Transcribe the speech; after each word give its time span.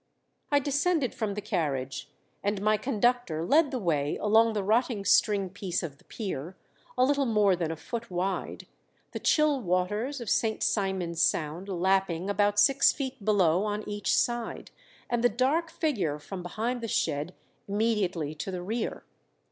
I 0.51 0.57
descended 0.57 1.13
from 1.13 1.35
the 1.35 1.41
carriage, 1.43 2.09
and 2.41 2.59
my 2.59 2.75
conductor 2.75 3.45
led 3.45 3.69
the 3.69 3.77
way 3.77 4.17
along 4.19 4.53
the 4.53 4.63
rotting 4.63 5.03
stringpiece 5.05 5.83
of 5.83 5.99
the 5.99 6.05
pier, 6.05 6.57
a 6.97 7.03
little 7.05 7.27
more 7.27 7.55
than 7.55 7.69
a 7.69 7.75
foot 7.75 8.09
wide, 8.09 8.65
the 9.11 9.19
chill 9.19 9.61
waters 9.61 10.19
of 10.19 10.27
St. 10.27 10.63
Simon's 10.63 11.21
Sound 11.21 11.69
lapping 11.69 12.31
about 12.31 12.57
six 12.57 12.91
feet 12.91 13.23
below 13.23 13.63
on 13.63 13.87
each 13.87 14.15
side, 14.17 14.71
and 15.07 15.23
the 15.23 15.29
dark 15.29 15.69
figure 15.69 16.17
from 16.17 16.41
behind 16.41 16.81
the 16.81 16.87
shed 16.87 17.35
immediately 17.67 18.33
to 18.33 18.49
the 18.49 18.63
rear. 18.63 19.03